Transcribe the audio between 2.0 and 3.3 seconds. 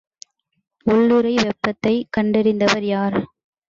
கண்டறிந்தவர் யார்?